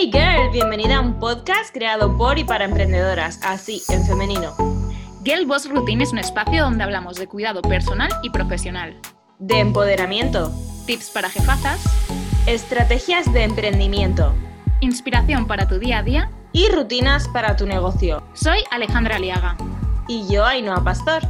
[0.00, 4.56] Hey girl, bienvenida a un podcast creado por y para emprendedoras, así en femenino.
[5.24, 8.98] Girl Boss Routine es un espacio donde hablamos de cuidado personal y profesional,
[9.38, 10.50] De empoderamiento,
[10.86, 11.84] tips para jefazas,
[12.46, 14.32] estrategias de emprendimiento
[14.80, 16.30] inspiración para tu día a día.
[16.52, 18.22] y rutinas para tu negocio.
[18.32, 19.58] Soy Alejandra Aliaga.
[20.08, 21.24] Y yo, Ainhoa Pastor.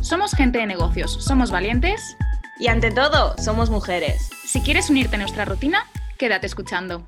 [0.00, 2.16] Somos gente de negocios, somos valientes.
[2.58, 4.30] Y ante todo, somos mujeres.
[4.46, 5.84] Si quieres unirte a nuestra rutina,
[6.16, 7.06] quédate escuchando.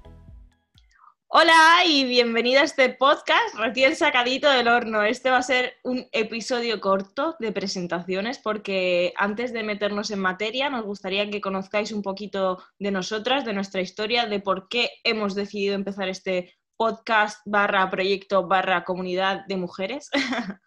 [1.31, 5.03] Hola y bienvenida a este podcast recién sacadito del horno.
[5.03, 10.71] Este va a ser un episodio corto de presentaciones porque antes de meternos en materia
[10.71, 15.35] nos gustaría que conozcáis un poquito de nosotras, de nuestra historia, de por qué hemos
[15.35, 20.09] decidido empezar este podcast barra proyecto barra comunidad de mujeres.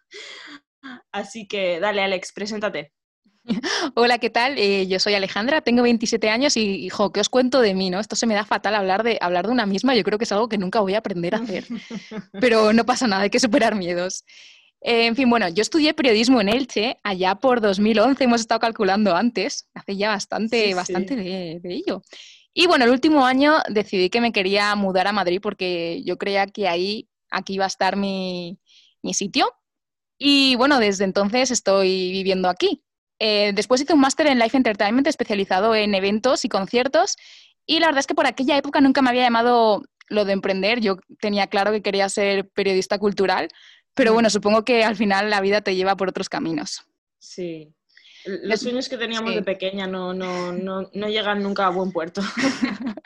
[1.12, 2.92] Así que dale Alex, preséntate.
[3.94, 4.56] Hola, ¿qué tal?
[4.56, 7.90] Eh, yo soy Alejandra, tengo 27 años y, hijo, ¿qué os cuento de mí?
[7.90, 7.98] ¿no?
[7.98, 10.32] Esto se me da fatal hablar de, hablar de una misma, yo creo que es
[10.32, 11.64] algo que nunca voy a aprender a hacer,
[12.40, 14.24] pero no pasa nada, hay que superar miedos.
[14.80, 19.14] Eh, en fin, bueno, yo estudié periodismo en Elche allá por 2011, hemos estado calculando
[19.14, 20.74] antes, hace ya bastante, Sí, sí.
[20.74, 22.02] bastante de, de ello.
[22.54, 26.46] Y bueno, el último año decidí que me quería mudar a Madrid porque yo creía
[26.46, 28.58] que ahí, aquí iba a estar mi,
[29.02, 29.48] mi sitio.
[30.18, 32.84] Y bueno, desde entonces estoy viviendo aquí.
[33.24, 37.16] Eh, después hice un máster en Life Entertainment especializado en eventos y conciertos
[37.66, 40.80] y la verdad es que por aquella época nunca me había llamado lo de emprender.
[40.80, 43.48] Yo tenía claro que quería ser periodista cultural,
[43.94, 44.14] pero Mm.
[44.14, 46.82] bueno, supongo que al final la vida te lleva por otros caminos.
[47.20, 47.68] Sí.
[48.24, 49.36] Los sueños que teníamos Sí.
[49.36, 52.22] de pequeña no, no, no, no llegan nunca a buen puerto.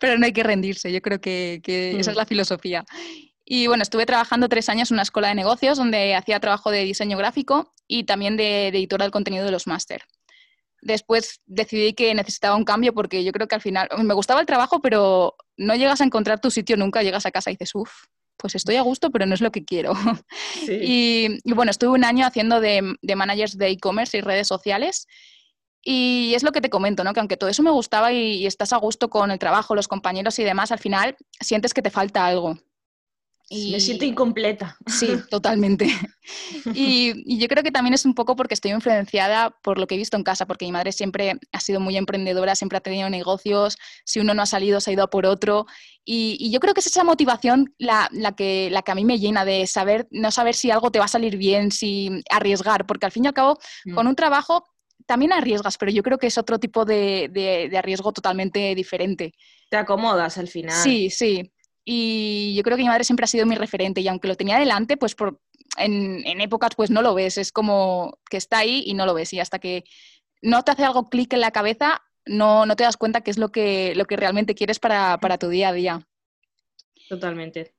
[0.00, 2.20] Pero no hay que rendirse, yo creo que, que esa es Mm.
[2.20, 2.84] la filosofía.
[3.44, 6.84] Y bueno, estuve trabajando tres años en una escuela de negocios donde hacía trabajo de
[6.84, 10.04] diseño gráfico y también de, de editora del contenido de los máster.
[10.80, 14.46] Después decidí que necesitaba un cambio porque yo creo que al final me gustaba el
[14.46, 17.90] trabajo, pero no llegas a encontrar tu sitio nunca, llegas a casa y dices, uff,
[18.36, 19.92] pues estoy a gusto, pero no es lo que quiero.
[20.64, 20.78] Sí.
[20.80, 25.08] Y, y bueno, estuve un año haciendo de, de managers de e-commerce y redes sociales.
[25.82, 27.12] Y es lo que te comento, ¿no?
[27.12, 29.88] Que aunque todo eso me gustaba y, y estás a gusto con el trabajo, los
[29.88, 32.58] compañeros y demás, al final sientes que te falta algo.
[33.50, 34.76] Me siento incompleta.
[34.86, 35.86] Sí, totalmente.
[36.74, 39.96] Y, y yo creo que también es un poco porque estoy influenciada por lo que
[39.96, 43.10] he visto en casa, porque mi madre siempre ha sido muy emprendedora, siempre ha tenido
[43.10, 45.66] negocios, si uno no ha salido, se ha ido a por otro.
[46.04, 49.04] Y, y yo creo que es esa motivación la, la que, la que a mí
[49.04, 52.86] me llena de saber, no saber si algo te va a salir bien, si arriesgar,
[52.86, 53.58] porque al fin y al cabo,
[53.94, 54.64] con un trabajo
[55.06, 59.32] también arriesgas, pero yo creo que es otro tipo de, de- de arriesgo totalmente diferente.
[59.68, 60.82] Te acomodas al final.
[60.82, 61.52] Sí, sí.
[61.92, 64.58] Y yo creo que mi madre siempre ha sido mi referente y aunque lo tenía
[64.60, 65.40] delante, pues por,
[65.76, 69.14] en, en épocas pues no lo ves, es como que está ahí y no lo
[69.14, 69.82] ves y hasta que
[70.40, 73.38] no te hace algo clic en la cabeza, no, no te das cuenta qué es
[73.38, 76.06] lo que, lo que realmente quieres para, para tu día a día.
[77.08, 77.74] Totalmente.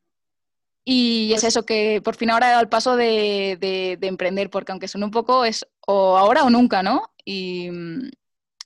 [0.84, 4.08] Y Pues- es eso, que por fin ahora he dado el paso de, de- de
[4.08, 7.14] emprender, porque aunque son un poco, es o ahora o nunca, ¿no?
[7.24, 7.70] Y,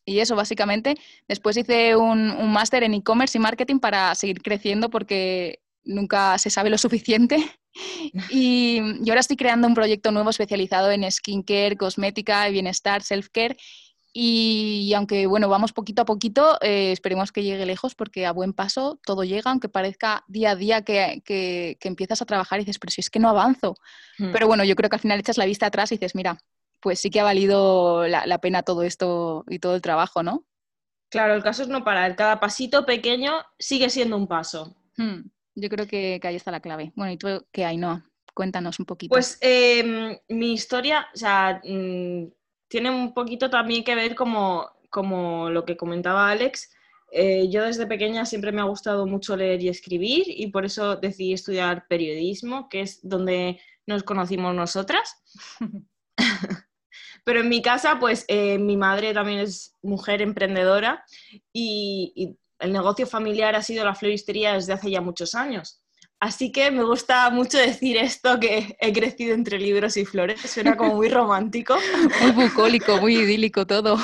[0.05, 0.95] y eso, básicamente.
[1.27, 6.49] Después hice un, un máster en e-commerce y marketing para seguir creciendo, porque nunca se
[6.49, 7.37] sabe lo suficiente.
[8.29, 13.57] Y, y ahora estoy creando un proyecto nuevo especializado en skincare, cosmética, bienestar, self-care.
[14.13, 18.53] Y, aunque, bueno, vamos poquito a poquito, eh, esperemos que llegue lejos porque a buen
[18.53, 22.63] paso todo llega, aunque parezca día a día que, que- que empiezas a trabajar y
[22.63, 23.75] dices, pero si es que no avanzo.
[24.19, 24.31] Mm.
[24.31, 26.37] Pero bueno, yo creo que al final echas la vista atrás y dices, mira,
[26.79, 30.45] pues sí que ha valido la, la pena todo esto y todo el trabajo, ¿no?
[31.09, 32.15] Claro, el caso es no parar.
[32.15, 34.75] Cada pasito pequeño sigue siendo un paso.
[34.97, 35.21] Hmm,
[35.55, 36.91] yo creo que, que ahí está la clave.
[36.95, 38.03] Bueno, ¿y tú qué hay, no?
[38.33, 39.13] Cuéntanos un poquito.
[39.13, 42.25] Pues eh, mi historia, o sea, mm,
[42.67, 46.71] tiene un poquito también que ver como, como lo que comentaba Alex.
[47.11, 50.97] Eh, yo desde pequeña siempre me ha gustado mucho leer y escribir y por eso
[50.97, 55.23] decidí estudiar periodismo, que es donde nos conocimos nosotras.
[57.23, 61.03] Pero en mi casa, pues eh, mi madre también es mujer emprendedora
[61.51, 65.81] y, y el negocio familiar ha sido la floristería desde hace ya muchos años.
[66.19, 70.77] Así que me gusta mucho decir esto, que he crecido entre libros y flores, suena
[70.77, 71.75] como muy romántico.
[72.21, 73.97] Muy bucólico, muy idílico todo.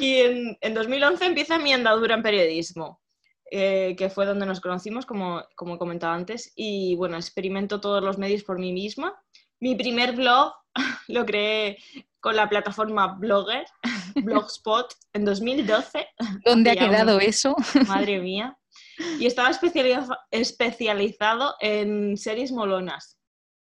[0.00, 3.00] Y en, en 2011 empieza mi andadura en periodismo,
[3.50, 8.02] eh, que fue donde nos conocimos, como, como he comentado antes, y bueno, experimento todos
[8.02, 9.14] los medios por mí misma.
[9.62, 10.52] Mi primer blog
[11.08, 11.78] lo creé
[12.18, 13.64] con la plataforma Blogger,
[14.16, 16.06] Blogspot, en 2012.
[16.44, 17.54] ¿Dónde ha quedado eso?
[17.86, 18.58] Madre mía.
[19.20, 23.16] Y estaba especializa- especializado en series molonas.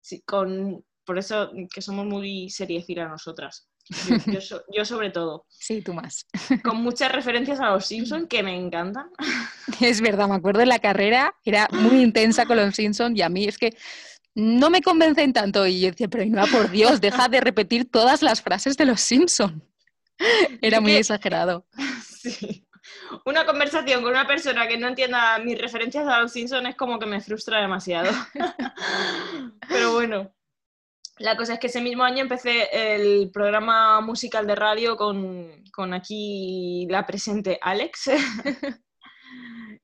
[0.01, 3.67] Sí, con, por eso que somos muy seriéfilas nosotras.
[4.71, 5.45] Yo, sobre todo.
[5.49, 6.25] Sí, tú más.
[6.63, 9.09] Con muchas referencias a los Simpsons que me encantan.
[9.81, 13.29] Es verdad, me acuerdo de la carrera, era muy intensa con los Simpsons y a
[13.29, 13.75] mí es que
[14.35, 15.65] no me convencen tanto.
[15.67, 19.01] Y yo decía, pero no, por Dios, deja de repetir todas las frases de los
[19.01, 19.61] Simpsons.
[20.61, 21.65] Era muy exagerado.
[22.23, 22.65] Sí.
[23.25, 26.97] Una conversación con una persona que no entienda mis referencias a los Simpsons es como
[26.97, 28.09] que me frustra demasiado.
[29.67, 30.33] Pero bueno.
[31.17, 35.93] La cosa es que ese mismo año empecé el programa musical de radio con, con
[35.93, 38.09] aquí la presente Alex.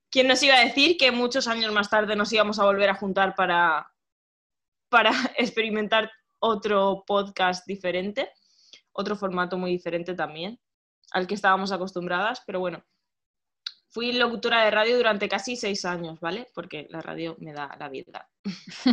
[0.09, 2.95] ¿Quién nos iba a decir que muchos años más tarde nos íbamos a volver a
[2.95, 3.91] juntar para,
[4.89, 8.29] para experimentar otro podcast diferente,
[8.91, 10.59] otro formato muy diferente también,
[11.11, 12.83] al que estábamos acostumbradas, pero bueno,
[13.89, 16.47] fui locutora de radio durante casi seis años, ¿vale?
[16.53, 18.29] Porque la radio me da la vida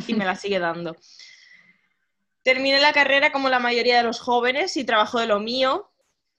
[0.06, 0.96] y me la sigue dando.
[2.42, 5.90] Terminé la carrera como la mayoría de los jóvenes y trabajo de lo mío,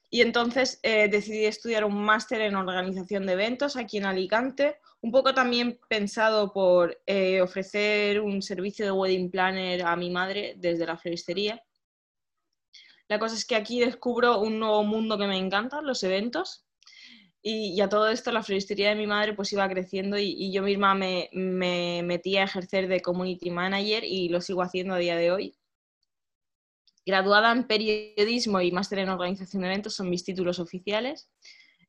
[0.10, 5.12] y entonces eh, decidí estudiar un máster en organización de eventos aquí en Alicante, un
[5.12, 10.86] poco también pensado por eh, ofrecer un servicio de wedding planner a mi madre desde
[10.86, 11.62] la floristería.
[13.08, 16.66] La cosa es que aquí descubro un nuevo mundo que me encanta, los eventos.
[17.42, 20.96] Y, a todo esto la floristería de mi madre pues iba creciendo y, yo misma
[20.96, 25.32] me, me metí a ejercer de community manager y lo sigo haciendo a día de
[25.32, 25.56] hoy
[27.08, 31.30] graduada en periodismo y máster en organización de eventos son mis títulos oficiales.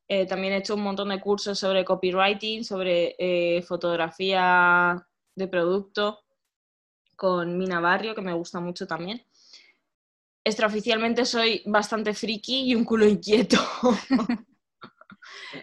[0.08, 6.20] Eh, también he hecho un montón de cursos sobre copywriting, sobre eh, fotografía de producto
[7.14, 9.22] con Mina Barrio, que me gusta mucho también.
[10.44, 13.58] Extraoficialmente soy bastante friki y un culo inquieto.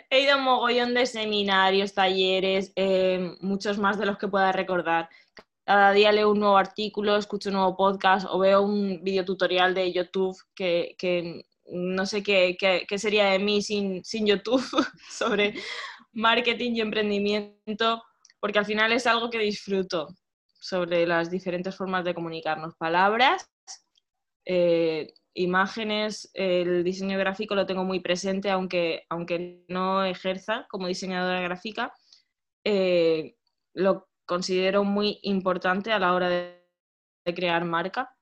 [0.10, 4.52] He ido a un mogollón de seminarios, talleres, eh, muchos más de los que pueda
[4.52, 5.10] recordar
[5.66, 9.92] cada día leo un nuevo artículo, escucho un nuevo podcast o veo un videotutorial de
[9.92, 10.96] YouTube que,
[11.68, 12.58] no sé qué,
[12.98, 14.64] sería de mí sin, sin YouTube
[15.10, 15.56] sobre
[16.14, 18.04] marketing y emprendimiento,
[18.40, 20.08] porque al final es algo que disfruto
[20.60, 22.76] sobre las diferentes formas de comunicarnos.
[22.76, 23.52] Palabras,
[24.46, 31.42] eh, imágenes, el diseño gráfico lo tengo muy presente, aunque, aunque no ejerza como diseñadora
[31.42, 31.94] gráfica.
[32.64, 33.36] Eh,
[33.74, 36.66] lo considero muy importante a la hora de,
[37.36, 38.15] crear marca.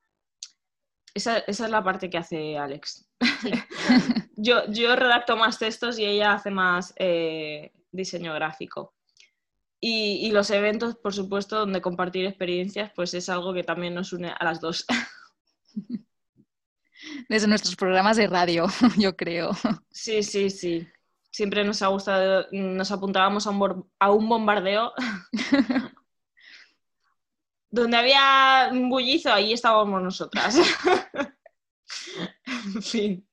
[1.14, 3.08] Esa, es la parte que hace Alex.
[4.36, 8.96] yo, yo redacto más textos y ella hace más eh, diseño gráfico.
[9.86, 14.30] Y, los eventos, por supuesto, donde compartir experiencias, pues es algo que también nos une
[14.30, 14.86] a las dos.
[17.28, 18.68] Desde nuestros programas de radio,
[18.98, 19.52] yo creo.
[19.92, 20.88] Sí, sí, sí.
[21.32, 24.94] Siempre nos ha gustado, nos apuntábamos a un bombardeo
[27.74, 30.56] donde había un bullizo, ahí estábamos nosotras.
[32.76, 33.28] en fin.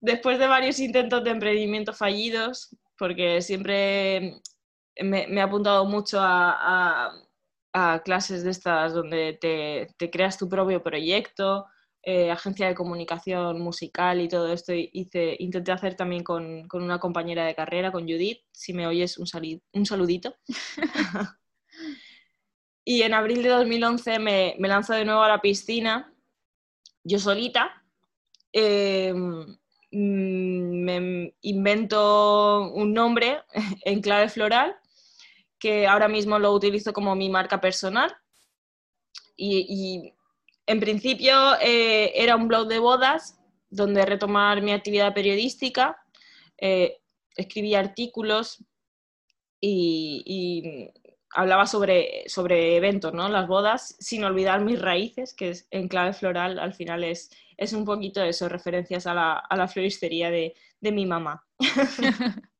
[0.00, 4.40] Después de varios intentos de emprendimiento fallidos, porque siempre
[5.02, 7.12] me, he apuntado mucho a,
[8.04, 11.66] clases de estas donde te, creas tu propio proyecto,
[12.02, 14.72] eh, agencia de comunicación musical y todo esto.
[14.72, 18.40] Hice, intenté hacer también con, una compañera de carrera, con Judith.
[18.50, 19.26] Si me oyes, un,
[19.74, 20.34] un saludito.
[22.84, 26.12] Y en abril de 2011 me, me lanzo de nuevo a la piscina,
[27.04, 27.82] yo solita.
[28.52, 33.42] Eh, mm, me invento un nombre
[33.84, 34.76] en clave floral
[35.58, 38.16] que ahora mismo lo utilizo como mi marca personal.
[39.36, 40.12] Y,
[40.66, 43.40] en principio eh, era un blog de bodas
[43.70, 45.96] donde retomar mi actividad periodística,
[46.58, 46.98] eh,
[47.34, 48.64] escribía artículos
[49.60, 50.90] y,
[51.34, 53.28] hablaba sobre, sobre eventos, ¿no?
[53.28, 57.72] Las bodas, sin olvidar mis raíces, que es en clave floral, al final es, es
[57.72, 61.46] un poquito eso, referencias a la, a la floristería de, de mi mamá.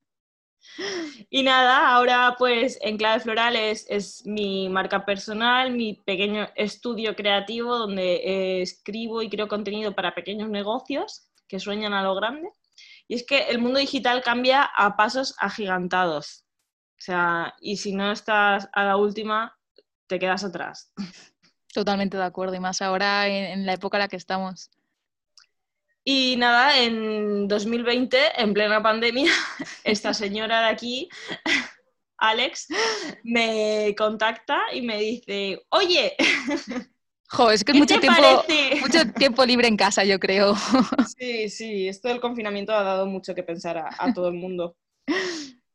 [1.30, 7.16] y nada, ahora pues en clave floral es, es, mi marca personal, mi pequeño estudio
[7.16, 12.50] creativo donde eh, escribo y creo contenido para pequeños negocios que sueñan a lo grande.
[13.08, 16.44] Y es que el mundo digital cambia a pasos agigantados.
[17.00, 19.56] O sea, y si no estás a la última,
[20.06, 20.92] te quedas atrás.
[21.72, 24.70] Totalmente de acuerdo, y más ahora en, la época en la que estamos.
[26.04, 29.32] Y nada, en 2020, en plena pandemia,
[29.84, 31.08] esta señora de aquí,
[32.18, 32.68] Alex,
[33.22, 36.14] me contacta y me dice, oye,
[37.30, 38.44] jo, es que es mucho tiempo,
[38.82, 40.54] mucho tiempo libre en casa, yo creo.
[41.16, 44.76] Sí, sí, esto del confinamiento ha dado mucho que pensar a todo el mundo.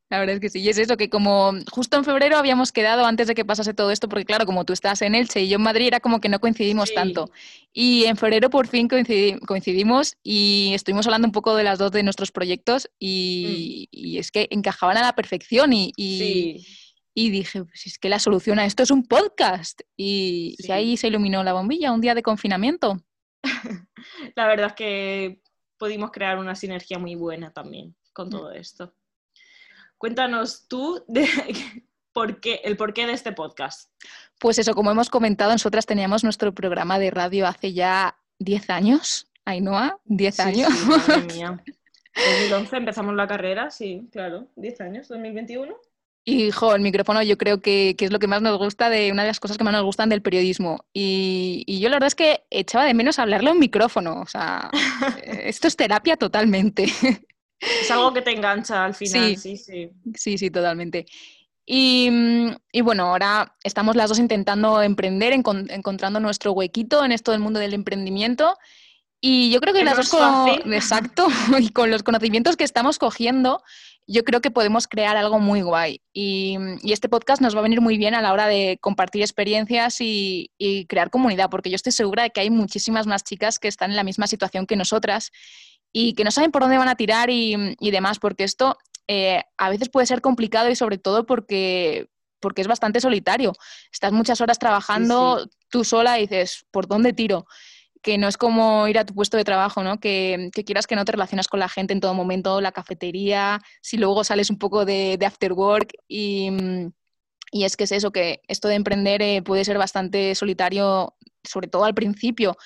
[0.10, 0.60] La verdad es que sí.
[0.60, 3.90] Y es eso, que como justo en febrero habíamos quedado antes de que pasase todo
[3.90, 6.30] esto, porque claro, como tú estás en Elche y yo en Madrid, era como que
[6.30, 7.32] no coincidimos tanto.
[7.74, 12.04] Y en febrero por fin coincidimos y estuvimos hablando un poco de las dos de
[12.04, 14.20] nuestros proyectos y, mm.
[14.20, 18.66] es que encajaban a la perfección y, y, dije, pues es que la solución a
[18.66, 19.82] esto es un podcast.
[19.98, 23.02] Y, y ahí se iluminó la bombilla un día de confinamiento.
[24.36, 25.42] la verdad es que
[25.80, 28.32] pudimos crear una sinergia muy buena también con mm.
[28.32, 28.94] todo esto.
[29.98, 31.28] Cuéntanos tú de,
[32.14, 33.92] por qué, el porqué de este podcast.
[34.40, 39.28] Pues eso, como hemos comentado, nosotras teníamos nuestro programa de radio hace ya 10 años.
[39.46, 40.74] Ainhoa, 10 años.
[40.74, 41.64] Sí, madre mía.
[42.16, 45.76] 2011 empezamos la carrera, sí, claro, 10 años, 2021.
[46.28, 49.22] Y, jo, el micrófono yo creo que, es lo que más nos gusta, de una
[49.22, 50.86] de las cosas que más nos gustan del periodismo.
[50.92, 54.22] Y, yo la verdad es que echaba de menos hablarle a un micrófono.
[54.22, 54.72] O sea,
[55.24, 56.88] esto es terapia totalmente.
[57.86, 59.90] Es algo que te engancha al final, sí, sí.
[60.16, 61.06] Sí, sí, totalmente.
[61.68, 62.12] Y,
[62.84, 67.74] bueno, ahora estamos las dos intentando emprender, encontrando nuestro huequito en esto del mundo del
[67.74, 68.58] emprendimiento.
[69.20, 70.20] Y yo creo que las dos, con,
[70.74, 71.28] exacto,
[71.60, 73.64] y con los conocimientos que estamos cogiendo,
[74.08, 76.02] yo creo que podemos crear algo muy guay.
[76.14, 79.98] Y, este podcast nos va a venir muy bien a la hora de compartir experiencias
[80.00, 80.52] y,
[80.88, 83.96] crear comunidad, porque yo estoy segura de que hay muchísimas más chicas que están en
[83.96, 85.32] la misma situación que nosotras
[85.98, 89.70] y que no saben por dónde van a tirar y, demás, porque esto eh, a
[89.70, 92.10] veces puede ser complicado y sobre todo porque,
[92.42, 93.54] porque es bastante solitario.
[93.94, 97.46] Estás muchas horas trabajando tú sola y dices, ¿por dónde tiro?
[98.02, 100.00] que no es como ir a tu puesto de trabajo, ¿no?
[100.02, 103.98] Que, quieras que no te relacionas con la gente en todo momento, la cafetería, si
[103.98, 106.52] luego sales un poco de, after work y,
[107.54, 111.86] es que es eso, que esto de emprender eh, puede ser bastante solitario, sobre todo
[111.86, 112.58] al principio.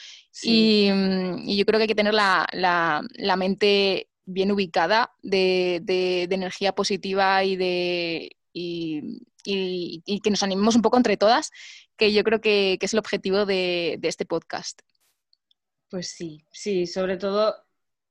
[0.44, 0.88] Y,
[1.58, 8.36] yo creo que hay que tener la, mente bien ubicada de, energía positiva y de...
[8.54, 11.52] Y, que nos animemos un poco entre todas,
[11.98, 14.82] que yo creo que, es el objetivo de este podcast.
[15.90, 17.56] Pues sí, sí, sobre todo,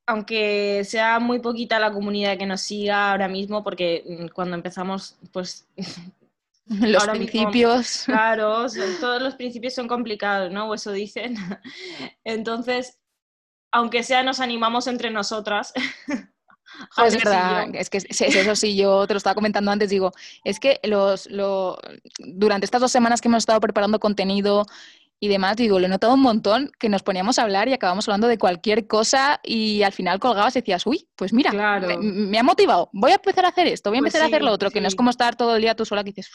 [0.06, 5.16] aunque sea muy poquita la comunidad que nos siga ahora mismo, porque mm, cuando empezamos,
[5.32, 5.66] pues...
[6.80, 8.02] Los principios.
[8.04, 8.66] claro,
[9.00, 10.68] todos los principios son complicados, ¿no?
[10.68, 11.34] O eso dicen.
[12.25, 12.98] Entonces,
[13.72, 15.72] aunque sea, nos animamos entre nosotras.
[17.04, 20.12] es verdad, es que eso sí, yo te lo estaba comentando antes, digo,
[20.44, 21.28] es que los,
[22.18, 24.66] durante estas dos semanas que hemos estado preparando contenido
[25.20, 28.08] y demás, digo, lo he notado un montón que nos poníamos a hablar y acabamos
[28.08, 32.42] hablando de cualquier cosa y al final colgabas y decías, uy, pues mira, me, ha
[32.42, 34.70] motivado, voy a empezar a hacer esto, voy a pues empezar a hacer lo otro,
[34.70, 36.30] que no es como estar todo el día tú sola que dices,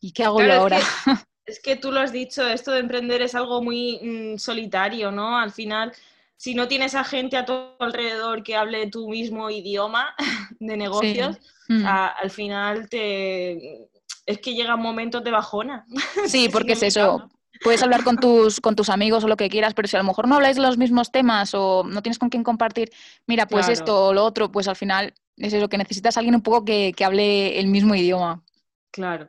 [0.00, 0.80] ¿y qué hago yo ahora?
[1.46, 5.38] Es que, tú lo has dicho, esto de emprender es algo muy mm, solitario, ¿no?
[5.38, 5.94] Al final,
[6.36, 10.14] si no tienes a gente a tu alrededor que hable tu mismo idioma
[10.60, 11.38] de negocios,
[11.68, 11.86] mm.
[11.86, 13.88] al final te...
[14.26, 15.86] Es que llega un momento de bajona.
[16.26, 17.30] Sí, porque es eso
[17.62, 20.04] puedes hablar con tus, con tus amigos o lo que quieras, pero si a lo
[20.04, 22.90] mejor no habláis los mismos temas o no tienes con quién compartir,
[23.26, 26.42] mira, pues esto o lo otro, pues al final es eso, que necesitas alguien un
[26.42, 28.42] poco que, hable el mismo idioma.
[28.90, 29.28] Claro.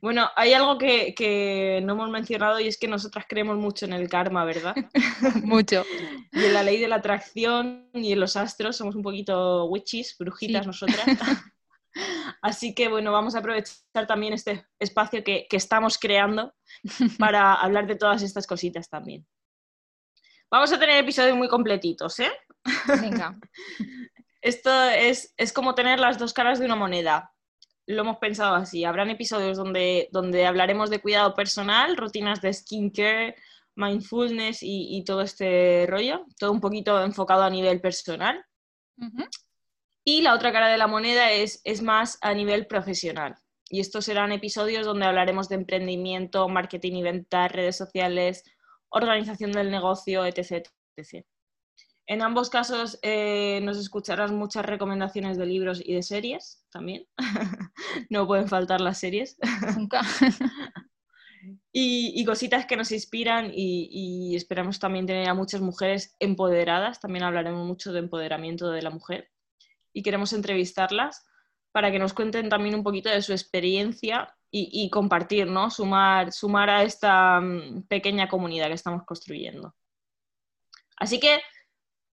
[0.00, 4.08] Bueno, hay algo que, no hemos mencionado y es que nosotras creemos mucho en el
[4.08, 4.74] karma, ¿verdad?
[5.44, 5.84] mucho.
[6.32, 10.16] Y en la ley de la atracción y en los astros somos un poquito witches,
[10.18, 11.04] brujitas nosotras.
[12.42, 16.54] Así que bueno, vamos a aprovechar también este espacio que, estamos creando
[17.18, 19.26] para hablar de todas estas cositas también.
[20.50, 22.32] Vamos a tener episodios muy completitos, ¿eh?
[23.00, 23.38] Venga.
[24.40, 27.32] Esto es, como tener las dos caras de una moneda.
[27.86, 28.84] Lo hemos pensado así.
[28.84, 33.36] Habrán episodios donde, donde hablaremos de cuidado personal, rutinas de skincare,
[33.74, 36.26] mindfulness y, todo este rollo.
[36.38, 38.44] Todo un poquito enfocado a nivel personal.
[40.04, 43.36] Y la otra cara de la moneda es, es más a nivel profesional.
[43.68, 48.44] Y estos serán episodios donde hablaremos de emprendimiento, marketing y venta, redes sociales,
[48.88, 50.68] organización del negocio, etc.
[52.10, 57.06] En ambos casos eh, nos escucharás muchas recomendaciones de libros y de series también.
[58.10, 59.38] no pueden faltar las series.
[59.76, 60.00] Nunca.
[61.72, 66.98] y, cositas que nos inspiran y, y, esperamos también tener a muchas mujeres empoderadas.
[66.98, 69.30] También hablaremos mucho de empoderamiento de la mujer
[69.92, 71.24] y queremos entrevistarlas
[71.70, 75.70] para que nos cuenten también un poquito de su experiencia y, compartir, ¿no?
[75.70, 79.76] Sumar, sumar a esta mm, pequeña comunidad que estamos construyendo.
[80.96, 81.40] Así que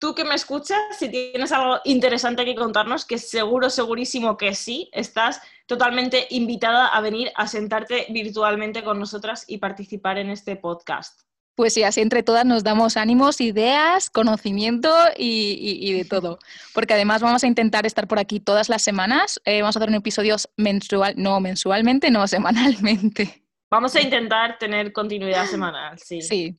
[0.05, 4.91] tú que me escuchas, si tienes algo interesante que contarnos, que seguro, segurísimo que sí,
[4.93, 11.23] estás totalmente invitada a venir a sentarte virtualmente con nosotras y participar en este podcast.
[11.55, 16.39] Pues sí, así entre todas nos damos ánimos, ideas, conocimiento y, de todo.
[16.75, 19.41] Porque además vamos a intentar estar por aquí todas las semanas.
[19.47, 23.43] Eh, vamos a hacer un episodio mensual, no mensualmente, no semanalmente.
[23.71, 26.21] Vamos a intentar tener continuidad semanal, sí.
[26.21, 26.59] Sí.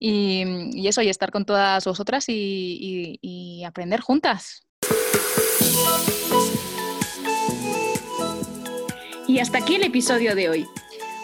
[0.00, 4.62] Y, eso, y estar con todas vosotras y aprender juntas.
[9.28, 10.66] Y hasta aquí el episodio de hoy.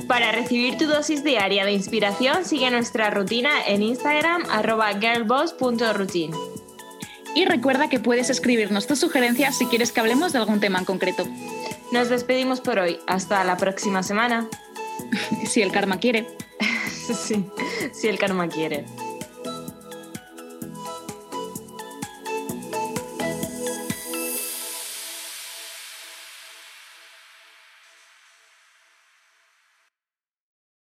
[0.07, 6.37] Para recibir tu dosis diaria de inspiración, sigue nuestra rutina en Instagram arroba girlboss.routine.
[7.35, 10.85] Y recuerda que puedes escribirnos tus sugerencias si quieres que hablemos de algún tema en
[10.85, 11.25] concreto.
[11.93, 12.99] Nos despedimos por hoy.
[13.07, 14.49] Hasta la próxima semana.
[15.47, 16.27] si el karma quiere.
[17.13, 17.45] Sí,
[17.93, 18.87] si el karma quiere.